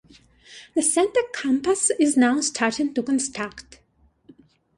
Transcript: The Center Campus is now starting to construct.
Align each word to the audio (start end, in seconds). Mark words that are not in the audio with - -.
The 0.73 0.81
Center 0.81 1.19
Campus 1.31 1.91
is 1.99 2.17
now 2.17 2.41
starting 2.41 2.91
to 2.95 3.03
construct. 3.03 3.81